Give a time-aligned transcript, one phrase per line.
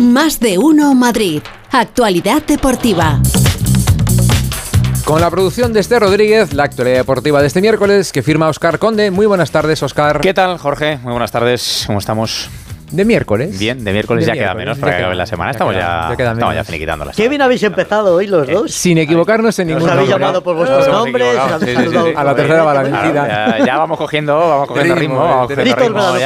[0.00, 1.42] Más de uno Madrid.
[1.70, 3.20] Actualidad deportiva.
[5.04, 8.78] Con la producción de Este Rodríguez, la actualidad deportiva de este miércoles que firma Oscar
[8.78, 9.10] Conde.
[9.10, 10.22] Muy buenas tardes, Oscar.
[10.22, 10.96] ¿Qué tal, Jorge?
[11.02, 11.84] Muy buenas tardes.
[11.86, 12.48] ¿Cómo estamos?
[12.90, 13.58] De miércoles.
[13.58, 15.50] Bien, de miércoles De ya queda menos para que acabe la semana.
[15.50, 18.26] ya Estamos queda- ya, ya queda estamos ya finiquitando la Qué bien habéis empezado hoy
[18.26, 18.72] los dos.
[18.72, 20.26] Sin equivocarnos en Os ningún habéis nombre.
[20.26, 21.54] llamado por vuestros nombres, equivocado.
[21.54, 22.12] habéis Sí, sí, sí, saludado sí.
[22.16, 23.58] A la tercera va la vencida.
[23.64, 25.24] Ya, vamos cogiendo, vamos cogiendo Ritmo, ritmo.
[25.24, 26.18] vamos eh, cogiendo ritmo,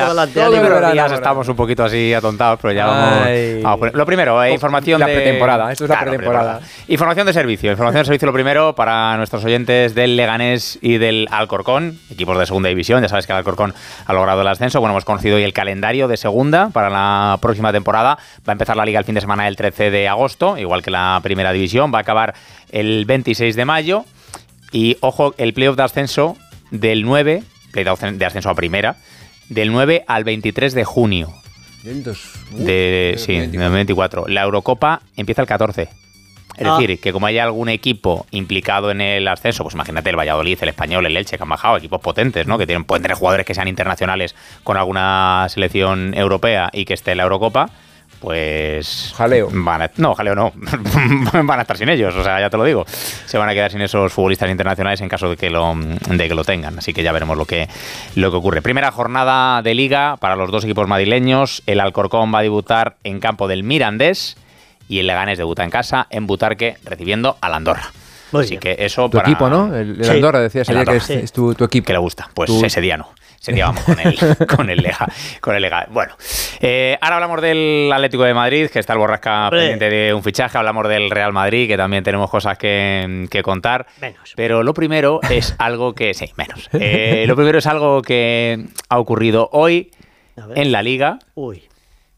[0.94, 1.06] ya.
[1.14, 5.14] estamos un poquito así atontados, pero ya vamos, Lo primero, eh, información La de...
[5.16, 6.60] pretemporada, esto es la pretemporada.
[6.88, 7.70] Información de servicio.
[7.72, 12.46] Información de servicio lo primero para nuestros oyentes del Leganés y del Alcorcón, equipos de
[12.46, 13.02] segunda división.
[13.02, 13.74] Ya sabes que el Alcorcón
[14.06, 14.80] ha logrado el ascenso.
[14.80, 18.18] Bueno, hemos conocido hoy el calendario de segunda para la próxima temporada.
[18.46, 20.90] Va a empezar la liga el fin de semana del 13 de agosto, igual que
[20.90, 21.92] la primera división.
[21.92, 22.34] Va a acabar
[22.70, 24.04] el 26 de mayo.
[24.72, 26.36] Y ojo, el playoff de ascenso
[26.70, 28.96] del 9, playoff de ascenso a primera,
[29.48, 31.32] del 9 al 23 de junio.
[32.52, 34.26] De, sí, del 2024.
[34.28, 36.03] La Eurocopa empieza el 14.
[36.56, 36.76] Es Ah.
[36.78, 40.68] decir, que como hay algún equipo implicado en el ascenso, pues imagínate el Valladolid, el
[40.68, 42.58] Español, el Elche, que han bajado, equipos potentes, ¿no?
[42.58, 47.12] Que tienen, pueden tener jugadores que sean internacionales con alguna selección europea y que esté
[47.12, 47.70] en la Eurocopa,
[48.20, 49.12] pues...
[49.16, 49.48] Jaleo.
[49.52, 50.52] Van a- no, jaleo no.
[51.44, 52.84] van a estar sin ellos, o sea, ya te lo digo.
[53.26, 56.34] Se van a quedar sin esos futbolistas internacionales en caso de que lo, de que
[56.34, 56.78] lo tengan.
[56.78, 57.68] Así que ya veremos lo que,
[58.14, 58.62] lo que ocurre.
[58.62, 61.62] Primera jornada de liga para los dos equipos madrileños.
[61.66, 64.36] El Alcorcón va a debutar en campo del Mirandés
[64.94, 67.90] y el Leganés debuta en casa en Butarque recibiendo al Andorra.
[68.32, 68.60] Muy Así bien.
[68.60, 69.28] que eso Tu para...
[69.28, 69.74] equipo, ¿no?
[69.74, 70.10] El, el Sí.
[70.10, 71.12] Andorra, decías El ayer que es, sí.
[71.14, 71.86] es tu, tu equipo.
[71.86, 72.28] que le gusta.
[72.34, 73.10] Pues ese día no.
[73.40, 74.18] Ese día vamos con el,
[74.56, 75.06] con el Lega.
[75.40, 75.86] Con el Lega.
[75.90, 76.14] Bueno,
[76.60, 80.56] eh, ahora hablamos del Atlético de Madrid, que está el Borrasca pendiente de un fichaje.
[80.56, 83.86] Hablamos del Real Madrid, que también tenemos cosas que, que contar.
[84.00, 84.32] Menos.
[84.34, 86.14] Pero lo primero es algo que...
[86.14, 86.70] Sí, menos.
[86.72, 89.90] Eh, lo primero es algo que ha ocurrido hoy
[90.56, 91.64] en la Liga, Uy.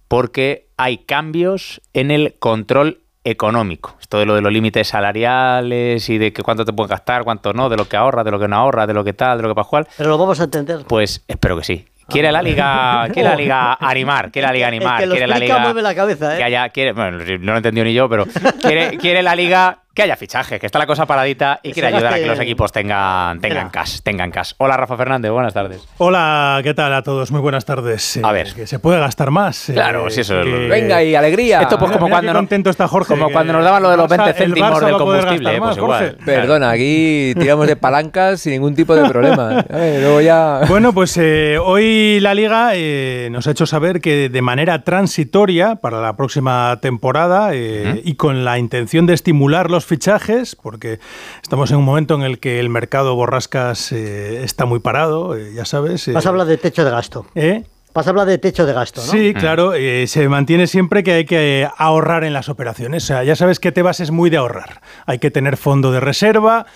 [0.08, 3.96] Porque hay cambios en el control económico.
[4.00, 7.52] Esto de lo de los límites salariales y de que cuánto te puedes gastar, cuánto
[7.52, 9.42] no, de lo que ahorras, de lo que no ahorras, de lo que tal, de
[9.42, 9.86] lo que pascual.
[9.96, 10.84] Pero lo vamos a entender.
[10.86, 11.86] Pues espero que sí.
[12.08, 15.26] Quiere la liga, quiere la liga animar, quiere la liga animar, el que lo quiere
[15.26, 16.38] la liga mueve la cabeza, ¿eh?
[16.38, 18.26] que haya, quiere, bueno, no lo he entendido ni yo, pero
[18.62, 21.88] quiere, quiere la liga que haya fichajes, que está la cosa paradita y Que quiere
[21.88, 24.52] ayudar a que los equipos tengan, tengan cash, tengan cash.
[24.58, 25.88] Hola Rafa Fernández, buenas tardes.
[25.96, 27.30] Hola, ¿qué tal a todos?
[27.32, 28.20] Muy buenas tardes.
[28.22, 28.52] A Eh, ver.
[28.52, 29.70] Que se puede gastar más.
[29.70, 31.62] eh, Claro, sí, eso es lo- que- Venga, y alegría.
[31.62, 33.08] Esto pues Mira, como mira cuando no- contento está Jorge.
[33.14, 35.48] como cuando nos daban lo de los el Barça- 20 el céntimos del a combustible,
[35.48, 36.04] pues más, Jorge.
[36.08, 36.18] igual.
[36.26, 39.64] Perdona, aquí tiramos de palancas sin ningún tipo de problema.
[39.70, 40.02] ¿sabes?
[40.02, 40.60] Luego ya.
[40.68, 45.76] Bueno, pues eh, hoy la liga eh, nos ha hecho saber que de manera transitoria
[45.76, 50.98] para la próxima temporada eh, y con la intención de estimular los fichajes, porque
[51.42, 55.52] estamos en un momento en el que el mercado borrascas eh, está muy parado, eh,
[55.54, 56.06] ya sabes.
[56.08, 57.26] eh, Vas a hablar de techo de gasto.
[57.34, 57.64] ¿eh?
[57.94, 59.06] Vas a hablar de techo de gasto, ¿no?
[59.10, 63.04] Sí, claro, eh, se mantiene siempre que hay que eh, ahorrar en las operaciones.
[63.04, 64.82] O sea, ya sabes que Tebas es muy de ahorrar.
[65.06, 66.66] Hay que tener fondo de reserva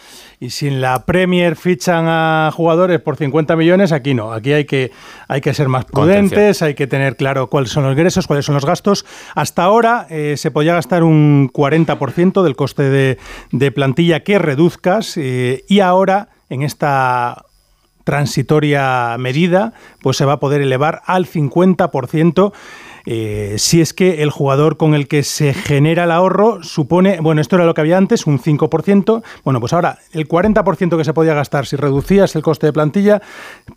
[0.43, 4.33] y si en la Premier fichan a jugadores por 50 millones, aquí no.
[4.33, 4.91] Aquí hay que,
[5.29, 8.55] hay que ser más prudentes, hay que tener claro cuáles son los ingresos, cuáles son
[8.55, 9.05] los gastos.
[9.35, 13.19] Hasta ahora eh, se podía gastar un 40% del coste de,
[13.53, 17.45] de plantilla que reduzcas eh, y ahora en esta
[18.05, 22.53] transitoria medida, pues se va a poder elevar al 50%.
[23.07, 27.41] Eh, si es que el jugador con el que se genera el ahorro supone, bueno,
[27.41, 31.13] esto era lo que había antes, un 5%, bueno, pues ahora el 40% que se
[31.15, 33.21] podía gastar si reducías el coste de plantilla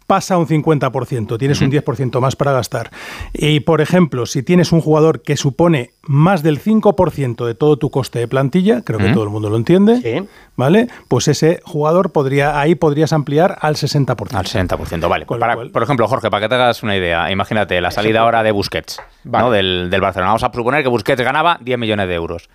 [0.08, 2.92] pasa a un 50%, tienes un 10% más para gastar.
[3.34, 7.90] Y por ejemplo, si tienes un jugador que supone más del 5% de todo tu
[7.90, 10.28] coste de plantilla, creo que todo el mundo lo entiende, Sí.
[10.56, 10.88] ¿vale?
[11.08, 14.36] Pues ese jugador podría, ahí podrías ampliar al 60%.
[14.38, 15.26] Al 60%, vale.
[15.26, 18.52] Para- por ejemplo, Jorge, para que te hagas una idea, imagínate la salida ahora de
[18.52, 19.52] Busquets, ¿no?
[19.52, 20.30] del, del Barcelona.
[20.30, 22.50] Vamos a suponer que Busquets ganaba 10 millones de euros.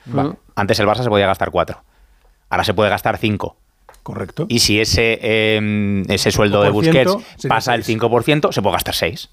[0.55, 1.83] Antes el Barça se podía gastar 4.
[2.51, 3.57] Ahora se puede gastar 5.
[4.03, 4.47] Correcto.
[4.49, 7.99] Y si ese, eh, ese sueldo de 5% Busquets pasa el seis.
[7.99, 9.29] 5%, se puede gastar 6.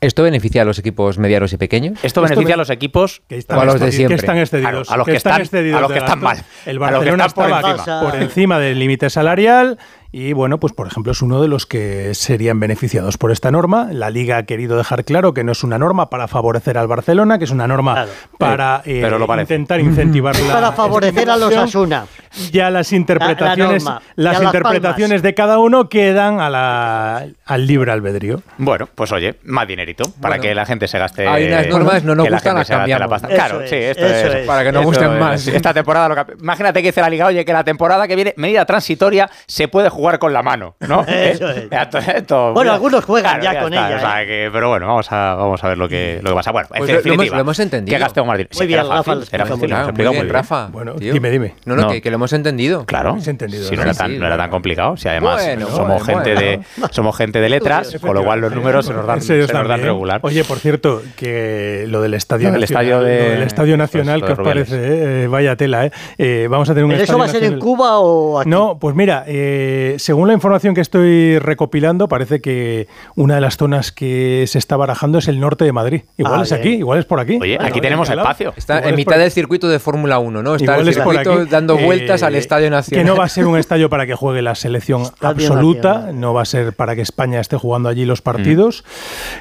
[0.00, 1.98] ¿Esto beneficia a los equipos medianos y pequeños?
[2.04, 4.14] Esto beneficia a los equipos que O a los de siempre.
[4.16, 4.88] que están excedidos.
[4.90, 6.36] A los que están- excedidos a los que están mal.
[6.66, 8.00] El A los que Barcelona están por encima.
[8.02, 9.76] por encima del límite salarial
[10.10, 13.88] y bueno, pues por ejemplo es uno de los que serían beneficiados por esta norma.
[13.92, 17.36] La Liga ha querido dejar claro que no es una norma para favorecer al Barcelona,
[17.38, 18.10] que es una norma Claro.
[18.38, 19.54] para eh, pero lo parece.
[19.54, 21.54] intentar incentivar la Para favorecer a los.
[21.54, 22.06] Asuna.
[22.52, 24.00] Ya las interpretaciones, norma.
[24.16, 28.40] las Ya las interpretaciones de cada uno quedan a la- al libre albedrío.
[28.56, 30.42] Bueno, pues oye, más dinerito para Bueno.
[30.42, 31.26] que la gente se gaste.
[31.28, 33.22] Hay unas normas, no nos que la gustan, gente las la cambiamos.
[33.22, 34.34] Claro, es, sí, esto es.
[34.34, 34.46] es.
[34.46, 35.20] Para que nos gusten es.
[35.20, 35.46] más.
[35.48, 38.32] Esta temporada, lo que- imagínate que dice la liga, oye, que la temporada que viene,
[38.38, 41.04] medida transitoria, se puede jugar jugar con la mano, ¿no?
[41.08, 41.66] Eso es.
[42.14, 44.26] Esto- Bueno, algunos juegan ya con está, ella, o sea, ¿eh?
[44.26, 46.52] que- pero bueno, vamos a, vamos a ver lo que, lo que pasa.
[46.52, 47.96] Bueno, en Pues lo- lo hemos- lo hemos entendido.
[47.96, 48.46] ¿Qué Gastón Martín?
[48.56, 50.28] Muy bien, era Rafa, era fácil, muy bien, bien.
[50.28, 50.68] Rafa.
[50.68, 51.12] Bueno, tío.
[51.12, 51.54] dime, dime.
[51.64, 51.88] No, no, No.
[51.90, 52.86] Que, que lo hemos entendido.
[52.86, 55.42] Claro, Habéis entendido, si no, era Sí, tan, sí, no era tan complicado, si además
[55.44, 56.60] Bueno, somos bueno, gente de
[56.92, 59.50] somos gente de letras, con lo cual los números se nos dan, se nos
[59.80, 60.20] regular.
[60.22, 65.24] Oye, por cierto, que lo del Estadio Nacional, del Estadio pues, Nacional, ¿qué os parece?
[65.24, 65.26] Eh?
[65.26, 65.92] Vaya tela, ¿eh?
[66.18, 68.48] Eh, Vamos a tener un ¿Pero eso va a ser en Cuba o aquí?
[68.48, 72.86] No, pues mira, eh, según la información que estoy recopilando, parece que
[73.16, 76.02] una de las zonas que se está barajando es el norte de Madrid.
[76.16, 76.60] Igual Ah, es bien.
[76.60, 77.38] aquí, igual es por aquí.
[77.40, 78.52] Oye, Bueno, aquí tenemos espacio.
[78.56, 80.54] Está Igual en es mitad por- del circuito de Fórmula 1, ¿no?
[80.54, 81.50] Está Igual el es circuito aquí.
[81.50, 83.04] dando Eh, vueltas al Estadio Nacional.
[83.04, 86.20] Que no va a ser un estadio para que juegue la selección Estadio absoluta, Nacional.
[86.20, 88.08] no va a ser para que España esté jugando allí Mm.
[88.08, 88.84] los partidos,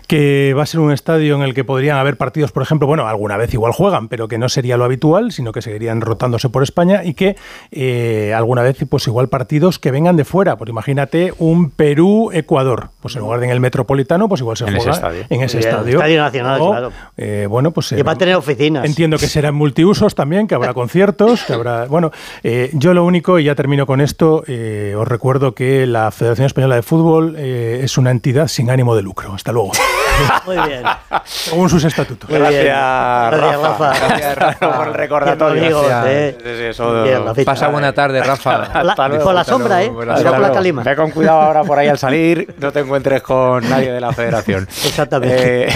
[0.08, 3.08] que va a ser un estadio en el que podrían haber partidos, por ejemplo, bueno,
[3.08, 6.64] alguna vez igual juegan, pero que no sería lo habitual, sino que seguirían rotándose por
[6.64, 7.36] España y que
[7.72, 10.37] eh, alguna vez, pues igual partidos que vengan de fuera.
[10.58, 14.70] Pues imagínate un Perú-Ecuador, pues en lugar de en el Metropolitano, pues igual se En
[14.72, 15.24] ese juega estadio.
[15.30, 15.94] en ese bien, estadio.
[15.96, 16.92] Estadio Nacional, O, claro.
[17.16, 18.86] eh, bueno, pues Que va a tener oficinas.
[18.86, 21.86] Entiendo que serán multiusos también, que habrá conciertos, que habrá.
[21.86, 22.12] Bueno,
[22.44, 26.46] eh, yo lo único, y ya termino con esto, eh, os recuerdo que la Federación
[26.46, 29.34] Española de Fútbol eh, es una entidad sin ánimo de lucro.
[29.34, 29.72] Hasta luego.
[30.46, 30.84] Muy bien.
[31.26, 32.30] Según sus estatutos.
[32.30, 32.52] Muy bien.
[32.66, 33.88] Gracias, Gracias, Rafa.
[33.90, 34.08] Rafa.
[34.08, 34.78] Gracias, Rafa.
[34.78, 35.64] por el recordatorio.
[35.64, 36.14] Amigos, Gracias.
[36.16, 36.38] eh.
[36.44, 37.46] Sí, sí, eso- bien.
[37.46, 38.58] Pasa buena tarde, Rafa.
[38.84, 39.24] La- luego.
[39.24, 40.06] por la sombra, luego, ¿eh?
[40.06, 40.54] con la luego.
[40.54, 40.84] calima.
[40.84, 44.12] Ve con cuidado ahora por ahí al salir, no te encuentres con nadie de la
[44.14, 44.68] federación.
[44.86, 45.68] Exactamente.
[45.68, 45.74] Eh,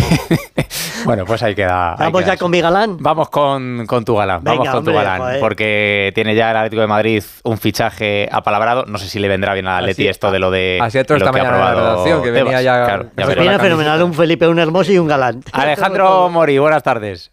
[1.06, 1.92] bueno, pues ahí queda.
[1.94, 2.44] ahí Vamos queda ya eso.
[2.44, 2.98] con mi galán.
[3.00, 5.40] Vamos con, con tu galán, vamos Venga, con tu hombre, galán, joder.
[5.40, 8.86] porque tiene ya el Atlético de Madrid un fichaje apalabrado.
[8.86, 10.80] No sé si le vendrá bien al Atleti esto de lo de.
[10.82, 13.38] así lo esta mañana la aprobado redacción, que venía ya- Claro, ya Pues.
[13.38, 15.42] Viene fenomenal, un Felipe, un hermoso y un galán.
[15.54, 17.32] Alejandro Mori, buenas tardes.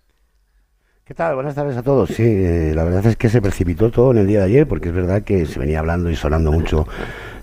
[1.04, 1.34] ¿Qué tal?
[1.36, 2.10] Buenas tardes a todos.
[2.10, 4.88] Sí, eh, la verdad es que se precipitó todo en el día de ayer, porque
[4.90, 6.86] es verdad que se venía hablando y sonando mucho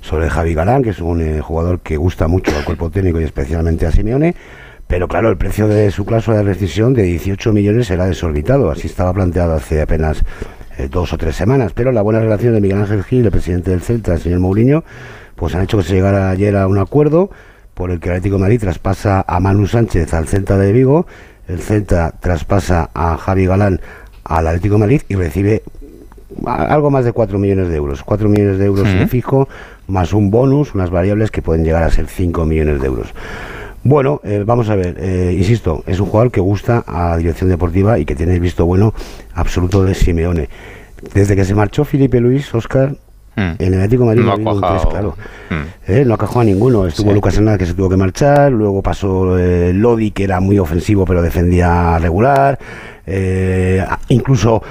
[0.02, 3.24] sobre Javi Galán, que es un eh, jugador que gusta mucho al cuerpo técnico y
[3.24, 4.36] especialmente a Simeone.
[4.88, 8.70] Pero claro, el precio de su cláusula de rescisión de 18 millones será desorbitado.
[8.70, 10.24] Así estaba planteado hace apenas
[10.78, 11.74] eh, dos o tres semanas.
[11.74, 14.84] Pero la buena relación de Miguel Ángel Gil, el presidente del Celta, el señor Mourinho,
[15.36, 17.32] pues han hecho que se llegara ayer a un acuerdo
[17.74, 21.08] por el que el Atlético de Madrid traspasa a Manu Sánchez al Celta de Vigo,
[21.48, 23.82] el Celta traspasa a Javi Galán
[24.24, 25.62] al Atlético de Madrid y recibe
[26.46, 28.04] algo más de 4 millones de euros.
[28.04, 29.48] 4 millones de euros de fijo,
[29.88, 33.14] más un bonus, unas variables que pueden llegar a ser 5 millones de euros.
[33.88, 37.52] Bueno, eh, vamos a ver, eh, insisto, es un jugador que gusta a la dirección
[37.52, 38.96] deportiva y que tiene visto bueno
[39.36, 40.50] absoluto de Simeone.
[41.14, 42.96] Desde que se marchó Felipe Luis, Oscar,
[43.36, 43.42] Mm.
[43.60, 45.18] en el Atlético de Madrid No ha un claro.
[45.50, 45.56] Mm.
[45.92, 46.86] Eh, no ha cajado a ninguno.
[46.88, 47.14] Estuvo Sí.
[47.16, 51.06] Lucas Hernández que se tuvo que marchar, luego pasó eh, Lodi que era muy ofensivo
[51.06, 52.58] pero defendía regular,
[53.06, 54.62] eh, incluso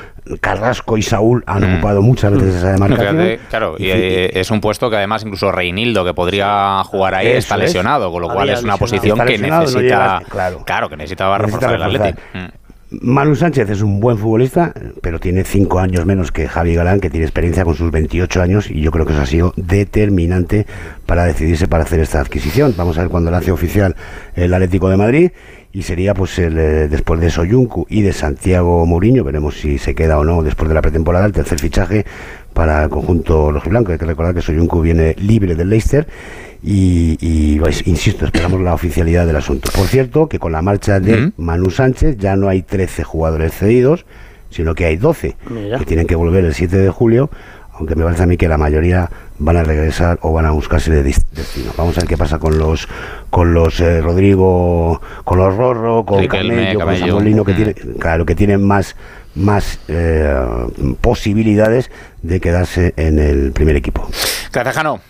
[0.41, 1.75] Carrasco y Saúl han Mm.
[1.75, 3.17] ocupado muchas veces esa demarcación.
[3.17, 7.15] fíjate, claro, y, Y- eh, es un puesto que además incluso Reinildo, que podría jugar
[7.17, 7.61] ahí, está es.
[7.61, 9.81] lesionado, con lo cual Había es una posición que no necesita,
[10.21, 10.23] llega-
[10.65, 10.89] claro.
[10.89, 12.53] que necesitaba Necesita reforzar el reforzar.
[13.01, 17.11] Manu Sánchez es un buen futbolista, pero tiene cinco años menos que Javi Galán, que
[17.11, 20.67] tiene experiencia con sus 28 años, y yo creo que eso ha sido determinante
[21.07, 22.75] para decidirse para hacer esta adquisición.
[22.77, 23.97] Vamos a ver cuándo la hace oficial
[24.35, 25.31] el Atlético de Madrid,
[25.75, 29.93] y sería pues el, eh, después de Soyuncu y de Santiago Mourinho, veremos si se
[29.97, 32.07] queda o no después de la pretemporada, el tercer fichaje
[32.53, 33.91] para el conjunto rojiblanco.
[33.91, 36.07] Hay que recordar que Soyuncu viene libre del Leicester
[36.63, 39.69] y, y, pues, insisto, esperamos la oficialidad del asunto.
[39.75, 41.33] Por cierto, que con la marcha de.
[41.37, 44.07] Manu Sánchez ya no hay 13 jugadores cedidos,
[44.51, 45.79] sino que hay 12 Mira.
[45.81, 47.31] que tienen que volver el 7 de julio,
[47.77, 50.91] aunque me parece a mí que la mayoría van a regresar o van a buscarse
[50.93, 51.73] de destino.
[51.77, 52.89] Vamos a ver qué pasa con los
[53.31, 57.07] con los eh, Rodrigo, con los Rorro, con Camello, con Camello.
[57.07, 57.57] Samolino, que Mm.
[57.57, 58.95] tiene, claro, que tienen más
[59.35, 60.33] más eh,
[61.01, 61.91] posibilidades
[62.23, 64.09] de quedarse en el primer equipo.
[64.53, 65.01] Gracias, Jano.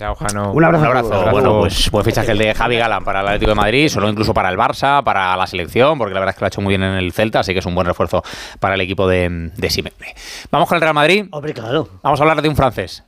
[0.00, 0.52] Chao, Jano.
[0.52, 0.82] Un abrazo.
[0.82, 1.12] Un abrazo.
[1.12, 1.30] Abrazo.
[1.30, 4.32] Bueno, pues buen fichaje el de Javi Galán para el Atlético de Madrid, solo incluso
[4.32, 6.70] para el Barça, para la selección, porque la verdad es que lo ha hecho muy
[6.70, 8.22] bien en el Celta, así que es un buen refuerzo
[8.60, 10.14] para el equipo de, de Simeone.
[10.50, 11.26] Vamos con el Real Madrid.
[11.30, 11.86] Hombre, claro.
[12.02, 13.04] Vamos a hablar de un francés.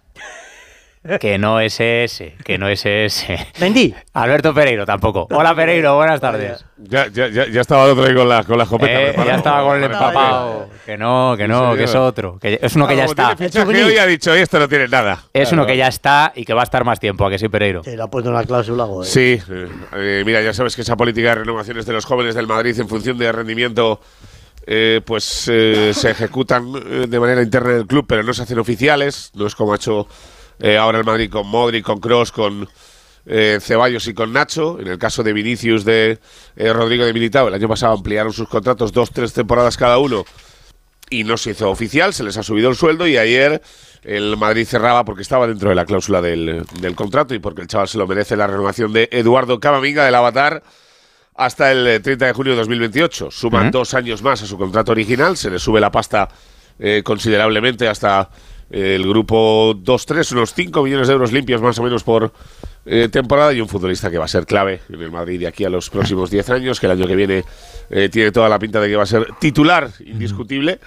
[1.18, 3.36] Que no es ese, que no es ese.
[3.60, 3.92] Mendy.
[4.12, 5.26] Alberto Pereiro tampoco.
[5.32, 6.64] Hola Pereiro, buenas tardes.
[6.76, 9.00] Ya, ya, ya, ya estaba el otro ahí con la, con la escopeta.
[9.00, 10.68] Eh, ya estaba con el empapado.
[10.86, 12.38] Que no, que Sí, no, que es otro.
[12.38, 13.34] Que es uno que ya está.
[13.36, 13.80] Chugni.
[13.80, 15.24] hoy ha dicho, esto no tiene nada.
[15.32, 17.48] Es uno que ya está y que va a estar más tiempo, ¿a que sí,
[17.48, 17.82] Pereiro?
[17.84, 18.86] Le ha puesto una cláusula.
[19.02, 22.46] Sí, eh, eh, mira, ya sabes que esa política de renovaciones de los jóvenes del
[22.46, 24.00] Madrid en función de rendimiento,
[24.66, 28.60] eh, pues eh, se ejecutan eh, de manera interna del club, pero no se hacen
[28.60, 29.32] oficiales.
[29.34, 30.06] No es como ha hecho
[30.60, 32.68] eh, ahora el Madrid con Modric, con Cross, con
[33.26, 34.78] eh, Ceballos y con Nacho.
[34.80, 36.18] En el caso de Vinicius, de
[36.56, 40.24] eh, Rodrigo de Militao, el año pasado ampliaron sus contratos dos, tres temporadas cada uno.
[41.10, 43.60] y no se hizo oficial, se les ha subido el sueldo y ayer
[44.02, 47.68] el Madrid cerraba porque estaba dentro de la cláusula del, del contrato y porque el
[47.68, 50.62] chaval se lo merece la renovación de Eduardo Camavinga del Avatar
[51.34, 53.30] hasta el eh, 30 de junio de 2028.
[53.30, 53.72] Suman Ujú.
[53.72, 56.28] dos años más a su contrato original, se le sube la pasta
[56.78, 58.30] eh, considerablemente hasta
[58.72, 62.32] el grupo 2-3, unos 5 millones de euros limpios más o menos por
[62.86, 65.64] eh, temporada y un futbolista que va a ser clave en el Madrid de aquí
[65.64, 67.44] a los próximos 10 años, que el año que viene
[67.90, 70.80] eh, tiene toda la pinta de que va a ser titular indiscutible.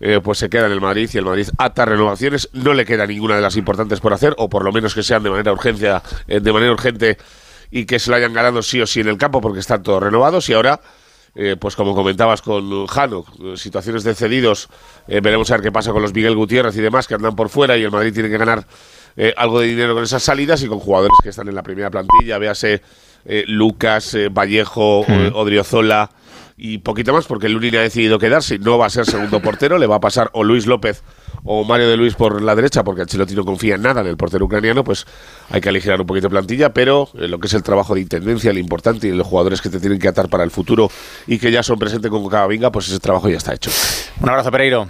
[0.00, 2.48] eh, pues se queda en el Madrid y el Madrid ata renovaciones.
[2.52, 5.22] No le queda ninguna de las importantes por hacer, o por lo menos que sean
[5.22, 7.18] de manera urgencia, de manera urgente
[7.70, 10.02] y que se lo hayan ganado sí o sí en el campo porque están todos
[10.02, 10.80] renovados y ahora
[11.34, 13.24] eh, pues como comentabas con Jano,
[13.56, 14.68] situaciones de cedidos,
[15.06, 17.48] eh, veremos a ver qué pasa con los Miguel Gutiérrez y demás que andan por
[17.48, 18.66] fuera y el Madrid tiene que ganar
[19.16, 21.90] eh, algo de dinero con esas salidas y con jugadores que están en la primera
[21.90, 22.82] plantilla, véase
[23.24, 26.10] eh, Lucas, eh, Vallejo, eh, Odriozola
[26.58, 29.78] y poquito más porque el Lunin ha decidido quedarse no va a ser segundo portero,
[29.78, 31.04] le va a pasar o Luis López
[31.44, 34.16] o Mario de Luis por la derecha porque Ancelotti no confía en nada en el
[34.16, 35.06] portero ucraniano, pues
[35.50, 38.52] hay que aligerar un poquito plantilla, pero eh, lo que es el trabajo de intendencia,
[38.52, 40.90] lo importante y los jugadores que te tienen que atar para el futuro
[41.28, 43.70] y que ya son presentes con Cavavinga, pues ese trabajo ya está hecho.
[44.20, 44.88] Un abrazo, Pereiro.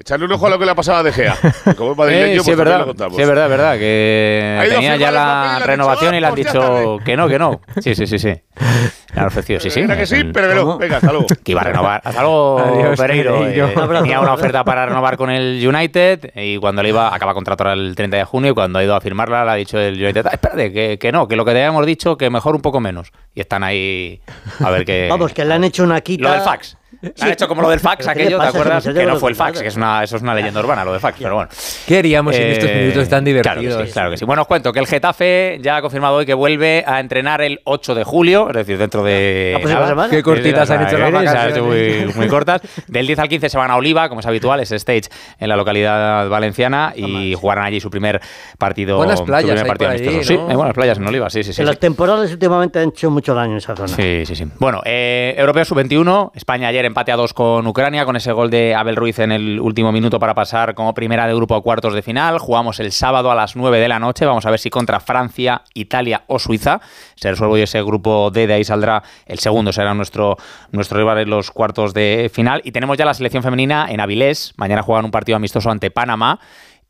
[0.00, 1.36] Echarle un ojo a lo que le ha pasado a De Gea.
[1.76, 3.16] Como es Eh, pues sí, es también verdad, lo contamos.
[3.16, 6.46] sí, es verdad, es verdad, que tenía ya la renovación y le han "Ah, pues
[6.46, 7.60] dicho que no, que no.
[7.82, 8.28] Sí, sí, sí, sí.
[9.14, 9.80] Le han ofrecido, sí, sí.
[9.80, 10.60] Era que es sí, el- pero que no.
[10.62, 10.78] ¿Cómo?
[10.78, 11.26] Venga, hasta luego.
[11.44, 12.00] que iba a renovar.
[12.04, 13.38] Hasta luego, Adiós, Pereiro.
[13.40, 13.66] Pereiro.
[13.68, 14.02] Eh, abrazo.
[14.02, 17.94] tenía una oferta para renovar con el United y cuando le iba, acaba contrato el
[17.96, 20.30] 30 de junio y cuando ha ido a firmarla le ha dicho el United, "Ah,
[20.32, 23.12] espérate, que, que no, que lo que te habíamos dicho, que mejor un poco menos.
[23.34, 24.22] Y están ahí
[24.60, 25.08] a ver qué...
[25.10, 26.22] Vamos, que le han hecho una quita.
[26.24, 26.78] Lo del fax.
[27.02, 28.84] Le han hecho como lo del fax ¿Pero qué le aquello, ¿te acuerdas?
[28.84, 30.98] Que no fue el fax, que es una, eso es una leyenda urbana, lo de
[30.98, 31.48] fax, pero bueno.
[31.86, 33.86] ¿Qué haríamos en estos Eh, minutos tan Claro que, divertidos?
[33.86, 34.24] sí, claro que sí.
[34.24, 37.60] Bueno, os cuento que el Getafe ya ha confirmado hoy que vuelve a entrenar el
[37.64, 39.50] 8 de julio, es decir, dentro de.
[39.54, 39.88] La próxima nada.
[39.92, 40.10] semana.
[40.10, 42.06] Qué cortitas Sí, han hecho las que viene, se han hecho vacaciones.
[42.06, 42.60] muy, muy cortas.
[42.86, 45.56] Del 10 al 15 se van a Oliva, como es habitual, es stage en la
[45.56, 48.20] localidad valenciana y jugarán allí su primer
[48.58, 48.96] partido.
[48.98, 50.16] Buenas playas primer partido allí.
[50.18, 50.22] ¿no?
[50.24, 51.56] Sí, hay buenas playas en Oliva, sí, sí, sí.
[51.58, 51.66] Que sí.
[51.66, 53.88] los temporales últimamente han hecho mucho daño en esa zona.
[53.88, 54.44] Sí, sí, sí.
[54.58, 56.32] Bueno, eh, Europeo Sub-21.
[56.34, 59.60] España ayer empate a dos con Ucrania, con ese gol de Abel Ruiz en el
[59.60, 62.38] último minuto para pasar como primera de grupo a cuartos de final.
[62.38, 64.26] Jugamos el sábado a las 9 de la noche.
[64.26, 66.80] Vamos a ver si contra Francia, Italia o Suiza.
[67.14, 70.36] Se resuelve ese grupo D, de ahí saldrá el segundo, será nuestro,
[70.72, 72.60] nuestro rival en los cuartos de final.
[72.64, 74.54] Y tenemos ya la selección femenina en Avilés.
[74.56, 76.40] Mañana juegan un partido amistoso ante Panamá.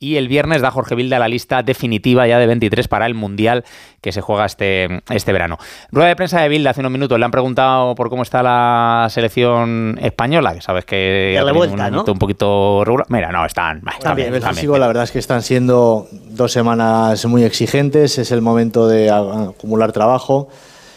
[0.02, 3.64] Y el viernes da Jorge Vilda la lista definitiva ya de 23 para el Mundial
[4.00, 5.58] que se juega este, este verano.
[5.92, 7.18] Rueda de prensa de Vilda hace unos minutos.
[7.18, 11.88] Le han preguntado por cómo está la selección española, que sabes que ha tenido revuelta,
[12.02, 13.06] un, un poquito regular.
[13.10, 13.82] Mira, no, están...
[13.82, 18.16] bah, Están bien, bien, están la verdad es que están siendo dos semanas muy exigentes.
[18.16, 20.48] Es el momento de acumular trabajo.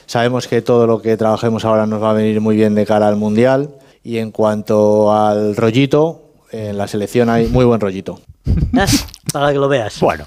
[0.06, 3.10] Sabemos que todo lo que trabajemos ahora nos va a venir muy bien de cara
[3.10, 3.72] al Mundial.
[4.02, 6.22] Y en cuanto al rollito,
[6.54, 8.20] en la selección hay muy buen rollito.
[8.78, 8.86] Ah,
[9.32, 10.00] Para que lo veas.
[10.00, 10.26] Bueno,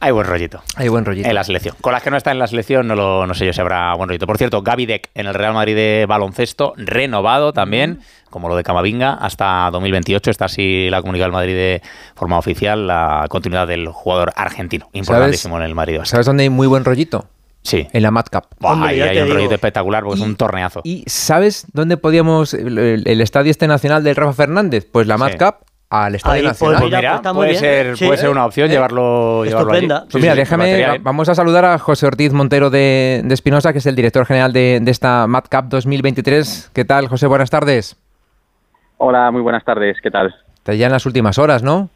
[0.00, 0.62] hay buen rollito.
[0.76, 1.28] Hay buen rollito.
[1.28, 1.74] En la selección.
[1.80, 3.94] Con las que no está en la selección, no, lo, no sé yo si habrá
[3.94, 4.26] buen rollito.
[4.26, 8.62] Por cierto, Gaby Deck en el Real Madrid de baloncesto, renovado también, como lo de
[8.62, 10.30] Camavinga, hasta 2028.
[10.30, 11.82] Está así la comunidad del Madrid de
[12.14, 14.88] forma oficial, la continuidad del jugador argentino.
[14.92, 16.00] Importantísimo en el Madrid.
[16.04, 17.26] ¿Sabes dónde hay muy buen rollito?
[17.62, 17.86] Sí.
[17.92, 18.44] En la Mad Cup.
[18.62, 19.34] Hombre, ahí hay un digo.
[19.36, 20.80] rollito espectacular porque es un torneazo.
[20.84, 24.86] ¿Y sabes dónde podíamos el, el- el estadio este nacional del Rafa Fernández?
[24.90, 25.38] Pues la Mad Sí.
[25.38, 25.56] Cup
[25.90, 26.80] al estadio Ahí, nacional.
[26.80, 27.60] Pues mira, puede bien.
[27.60, 28.04] ser, Sí.
[28.06, 29.78] puede ser una opción Eh, llevarlo, llevarlo allí.
[29.86, 30.00] estupenda.
[30.02, 33.72] Sí, Pues mira, sí, déjame, vamos a saludar a José Ortiz Montero de, de Espinosa,
[33.72, 36.70] que es el director general de, de esta Mad Cup 2023.
[36.74, 37.26] ¿Qué tal, José?
[37.26, 37.96] Buenas tardes.
[38.98, 40.34] Hola, muy buenas tardes, ¿qué tal?
[40.56, 41.88] Está ya en las últimas horas, ¿no?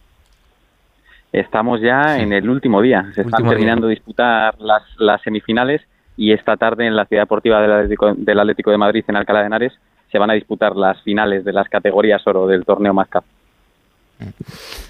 [1.32, 3.04] Estamos ya en el último día.
[3.14, 5.80] Se están Último terminando de disputar las, las semifinales
[6.16, 9.40] y esta tarde en la ciudad deportiva del Atlético, del Atlético de Madrid, en Alcalá
[9.40, 9.72] de Henares,
[10.10, 13.24] se van a disputar las finales de las categorías oro del torneo más Cup.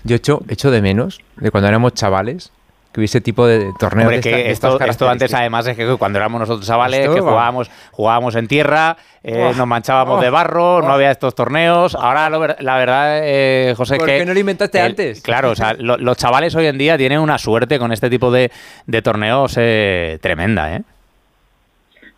[0.05, 2.53] Yo echo, echo de menos de cuando éramos chavales
[2.93, 5.97] que hubiese tipo de torneo Hombre, de, esta- que de esto, antes además es que
[5.97, 10.23] cuando éramos nosotros chavales, que jugábamos, jugábamos en tierra, eh, nos manchábamos Oh.
[10.23, 11.95] de barro, no había estos torneos.
[11.95, 14.19] Ahora lo la verdad, eh, José, ¿Por que...
[14.19, 15.23] qué no lo inventaste el- antes?
[15.23, 18.31] Claro, o sea, lo- los chavales hoy en día tienen una suerte con este tipo
[18.31, 18.51] de,
[18.87, 20.83] de torneos eh, tremenda, ¿eh?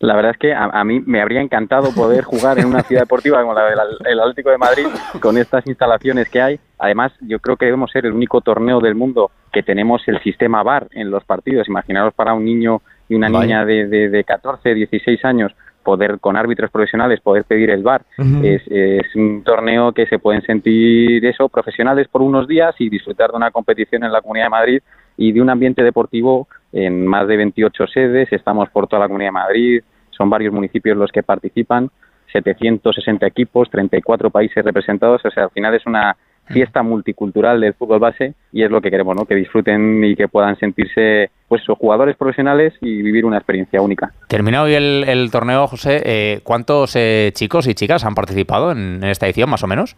[0.00, 3.02] La verdad es que a, a mí me habría encantado poder jugar en una ciudad
[3.02, 4.86] deportiva como la del el Atlético de Madrid
[5.20, 6.60] con estas instalaciones que hay.
[6.78, 10.62] Además, yo creo que debemos ser el único torneo del mundo que tenemos el sistema
[10.62, 11.68] VAR en los partidos.
[11.68, 13.46] Imaginaros para un niño y una Vaya.
[13.46, 15.54] niña de, de, de 14, 16 años
[15.84, 17.84] poder con árbitros profesionales poder pedir el.
[17.84, 18.42] Ujú.
[18.42, 23.30] es, es un torneo que se pueden sentir eso profesionales por unos días y disfrutar
[23.30, 24.82] de una competición en la Comunidad de Madrid
[25.16, 28.32] y de un ambiente deportivo en más de 28 sedes.
[28.32, 31.90] Estamos por toda la Comunidad de Madrid, son varios municipios los que participan.
[32.32, 36.16] 760 equipos, 34 países representados, o sea, al final es una
[36.46, 39.24] fiesta multicultural del fútbol base y es lo que queremos, ¿no?
[39.24, 44.12] Que disfruten y que puedan sentirse pues jugadores profesionales y vivir una experiencia única.
[44.28, 49.02] Terminado hoy el, el torneo, José, eh, ¿cuántos eh, chicos y chicas han participado en,
[49.02, 49.96] en esta edición, más o menos?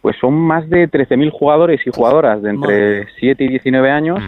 [0.00, 4.22] Pues son más de 13.000 jugadores y jugadoras de entre 7 y 19 años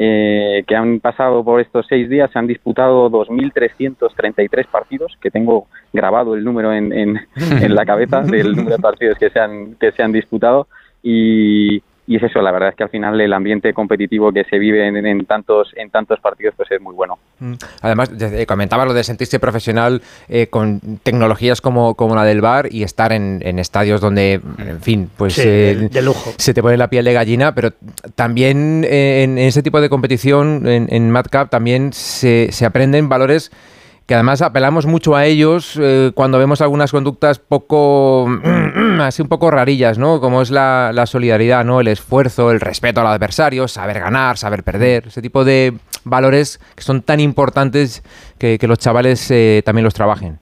[0.00, 5.66] eh, que han pasado por estos seis días, se han disputado 2.333 partidos, que tengo
[5.92, 9.74] grabado el número en, en, en la cabeza del número de partidos que se han,
[9.74, 10.68] que se han disputado
[11.02, 14.58] y, y es eso, la verdad es que al final el ambiente competitivo que se
[14.58, 17.18] vive en, en tantos en tantos partidos pues es muy bueno.
[17.38, 17.52] Mm.
[17.82, 22.68] Además, eh, comentaba lo de sentirse profesional eh, con tecnologías como, como la del bar
[22.72, 26.32] y estar en, en estadios donde, en fin, pues Sí, eh, de- de lujo.
[26.38, 27.72] se te pone la piel de gallina, pero
[28.14, 32.64] también eh, en, en ese tipo de competición, en, en Mad Cup, también se, se
[32.66, 33.52] aprenden valores
[34.08, 38.26] que además apelamos mucho a ellos eh, cuando vemos algunas conductas poco,
[39.00, 40.18] así un poco rarillas, ¿no?
[40.18, 41.78] Como es la, la solidaridad, ¿no?
[41.82, 45.74] El esfuerzo, el respeto al adversario, saber ganar, saber perder, ese tipo de
[46.04, 48.02] valores que son tan importantes
[48.38, 50.38] que, que los chavales eh, también los trabajen.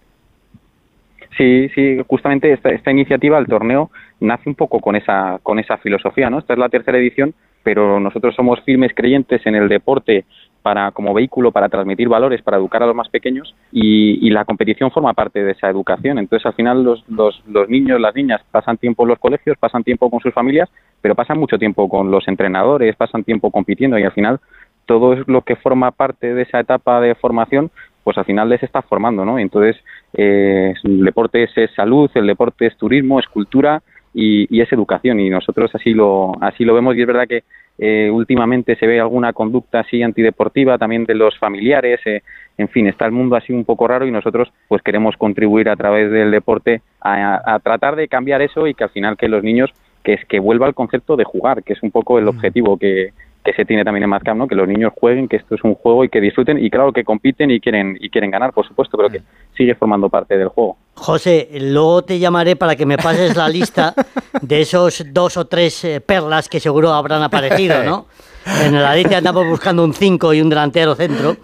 [1.36, 5.76] Sí, sí, justamente esta, esta iniciativa, el torneo, nace un poco con esa, con esa
[5.78, 6.38] filosofía, ¿no?
[6.38, 10.24] Esta es la tercera edición, pero nosotros somos firmes creyentes en el deporte
[10.66, 14.44] para como vehículo para transmitir valores, para educar a los más pequeños y, y la
[14.44, 16.18] competición forma parte de esa educación.
[16.18, 20.10] Entonces, al final, los, los, niños, las niñas pasan tiempo en los colegios, pasan tiempo
[20.10, 20.68] con sus familias,
[21.00, 24.40] pero pasan mucho tiempo con los entrenadores, pasan tiempo compitiendo y al final
[24.86, 27.70] todo lo que forma parte de esa etapa de formación,
[28.02, 29.38] pues al final les está formando, ¿no?
[29.38, 29.76] Entonces,
[30.14, 33.84] eh, el deporte es salud, el deporte es turismo, es cultura
[34.18, 37.44] y, y es educación y nosotros así lo así lo vemos y es verdad que
[37.78, 42.22] eh, últimamente se ve alguna conducta así antideportiva también de los familiares, eh,
[42.56, 45.76] en fin, está el mundo así un poco raro y nosotros pues queremos contribuir a
[45.76, 49.44] través del deporte a, a tratar de cambiar eso y que al final que los
[49.44, 49.70] niños
[50.02, 53.12] que es que vuelva el concepto de jugar, que es un poco el objetivo que,
[53.44, 54.46] que se tiene también en Madcap, ¿no?
[54.46, 57.04] Que los niños jueguen, que esto es un juego y que disfruten y claro que
[57.04, 59.20] compiten y quieren y quieren ganar, por supuesto, pero que
[59.56, 60.78] sigue formando parte del juego.
[60.96, 63.94] José, luego te llamaré para que me pases la lista
[64.40, 68.06] de esos dos o tres eh, perlas que seguro habrán aparecido, ¿no?
[68.46, 71.36] En la lista andamos buscando un 5 y un delantero centro.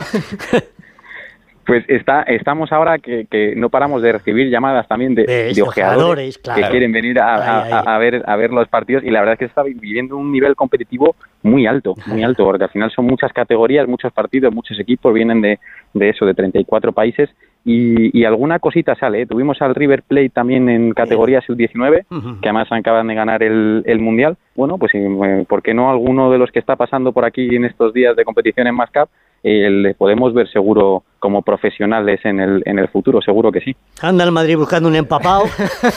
[1.65, 5.63] Pues está, estamos ahora que, que no paramos de recibir llamadas también de, De de
[5.63, 6.61] ojeadores, claro.
[6.61, 7.83] que quieren venir a, a- Ay, ay.
[7.87, 10.33] a ver, a ver los partidos y la verdad es que se está viviendo un
[10.33, 14.79] nivel competitivo muy alto, muy alto, porque al final son muchas categorías, muchos partidos, muchos
[14.81, 15.61] equipos, vienen de,
[15.95, 17.31] de eso, de 34 países
[17.65, 19.23] y, y alguna cosita sale.
[19.23, 19.27] ¿eh?
[19.27, 22.41] Tuvimos al River Plate también en categoría sub-19, Ujú.
[22.41, 24.37] que además acaban de ganar el, el Mundial.
[24.57, 27.65] Bueno, pues eh, ¿por qué no alguno de los que está pasando por aquí en
[27.67, 29.09] estos días de competición en Mascap
[29.45, 33.77] eh, le podemos ver seguro como profesionales en el, en el futuro, seguro que sí.
[34.01, 35.45] Anda el Madrid buscando un empapado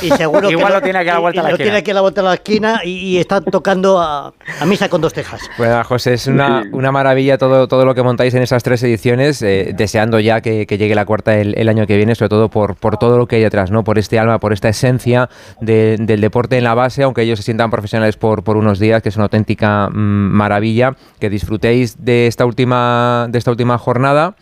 [0.04, 1.66] y seguro Igual que lo tiene aquí a la vuelta y de la lo esquina.
[1.66, 4.88] tiene aquí a la vuelta de la esquina y, y está tocando a, a misa
[4.88, 5.42] con dos tejas.
[5.58, 9.42] Bueno, José, es una, una maravilla todo, todo lo que montáis en esas tres ediciones,
[9.42, 12.50] eh, deseando ya que, que llegue la cuarta el, el año que viene, sobre todo
[12.50, 13.84] por, por todo lo que hay detrás, ¿no?
[13.84, 17.44] por este alma, por esta esencia de- del deporte en la base, aunque ellos se
[17.44, 22.28] sientan profesionales por, por unos días, que es una auténtica mm, maravilla, que disfrutéis de
[22.28, 24.36] esta última, de esta última jornada.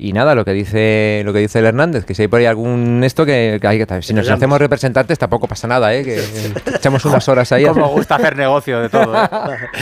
[0.00, 2.46] Y nada, lo que dice lo que dice el Hernández, que si hay por ahí
[2.46, 6.04] algún esto que, que hay que si nos hacemos representantes tampoco pasa nada, ¿eh?
[6.04, 6.22] que
[6.76, 7.64] echamos unas horas ahí.
[7.64, 9.12] Como gusta hacer negocio de todo.
[9.20, 9.28] ¿eh?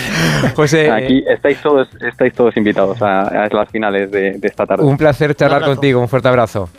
[0.56, 4.84] José, Aquí estáis todos, estáis todos invitados a, a las finales de, de esta tarde.
[4.84, 6.70] Un placer charlar contigo, un fuerte abrazo.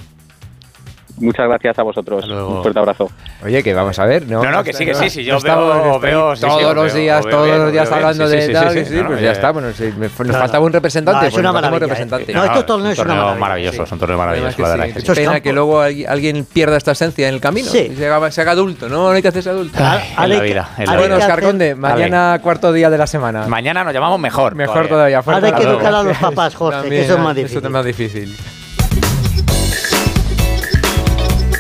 [1.20, 2.22] Muchas gracias a vosotros.
[2.24, 2.58] Hasta luego.
[2.58, 3.10] Un fuerte abrazo.
[3.44, 4.44] Oye, que vamos a ver, ¿no?
[4.44, 7.22] No, no, que sí, que sí, sí, yo veo- veo- todos os los veo- días,
[7.28, 9.02] todos bien, los os días hablando Sí, de sí, sí, tal, sí, y sí, sí,
[9.02, 11.80] no, pues ya está, bueno, sí, me- nos faltaba un representante, No, es una maravilla,
[11.80, 12.34] representante.
[12.34, 13.90] No, estos torneos es una torneo maravilla, maravilloso, sí.
[13.90, 17.68] son torneos maravillosos, es pena que luego algui- alguien pierda esta esencia en el camino
[17.70, 18.98] se haga, se haga adulto, ¿no?
[19.08, 19.78] No hay que hacerse adulto.
[19.82, 23.48] Ah, en la vida, bueno, Oscar Conde, mañana cuarto día de la semana.
[23.48, 24.54] Mañana nos llamamos mejor.
[24.56, 25.22] Mejor todavía.
[25.24, 27.56] fuerte Ahora hay que educar a los papás, Jorge, que eso es más También, Eso
[27.56, 27.66] difícil.
[27.66, 28.38] es más difícil.